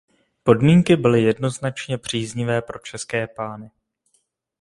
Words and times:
Podmínky 0.43 0.95
byly 0.95 1.21
jednoznačně 1.23 1.97
příznivé 1.97 2.61
pro 2.61 2.79
české 2.79 3.27
pány. 3.27 3.71